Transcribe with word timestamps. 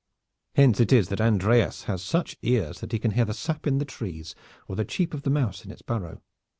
Hence 0.55 0.79
it 0.79 0.91
is 0.91 1.09
that 1.09 1.21
Andreas 1.21 1.83
has 1.83 2.01
such 2.01 2.35
ears 2.41 2.79
that 2.81 2.91
he 2.91 2.97
can 2.97 3.11
hear 3.11 3.25
the 3.25 3.35
sap 3.35 3.67
in 3.67 3.77
the 3.77 3.85
trees 3.85 4.33
or 4.67 4.75
the 4.75 4.83
cheep 4.83 5.13
of 5.13 5.21
the 5.21 5.29
mouse 5.29 5.63
in 5.63 5.69
its 5.69 5.83
burrow. 5.83 6.23